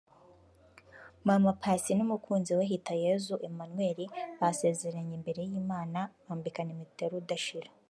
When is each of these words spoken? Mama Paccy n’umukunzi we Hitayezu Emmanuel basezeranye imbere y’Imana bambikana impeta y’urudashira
Mama 1.27 1.51
Paccy 1.63 1.91
n’umukunzi 1.95 2.51
we 2.57 2.63
Hitayezu 2.71 3.33
Emmanuel 3.47 3.99
basezeranye 4.39 5.13
imbere 5.19 5.41
y’Imana 5.49 5.99
bambikana 6.27 6.69
impeta 6.73 7.01
y’urudashira 7.05 7.69